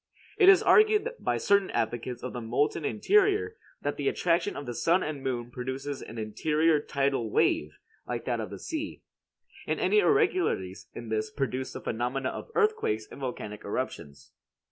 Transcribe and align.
It 0.39 0.49
is 0.49 0.63
argued 0.63 1.11
by 1.19 1.37
certain 1.37 1.69
advocates 1.69 2.23
of 2.23 2.33
the 2.33 2.41
molten 2.41 2.83
interior 2.83 3.55
that 3.83 3.97
the 3.97 4.07
attraction 4.09 4.55
of 4.57 4.65
the 4.65 4.73
sun 4.73 5.03
and 5.03 5.21
moon 5.23 5.51
produces 5.51 6.01
an 6.01 6.17
interior 6.17 6.79
tidal 6.79 7.29
wave, 7.29 7.77
like 8.07 8.25
that 8.25 8.39
of 8.39 8.49
the 8.49 8.57
sea; 8.57 9.03
and 9.67 9.79
any 9.79 9.99
irregularities 9.99 10.87
in 10.95 11.09
this 11.09 11.29
produce 11.29 11.73
the 11.73 11.81
phenomena 11.81 12.29
of 12.29 12.49
earthquakes 12.55 13.05
and 13.11 13.21
volcanic 13.21 13.63
eruptions. 13.63 14.31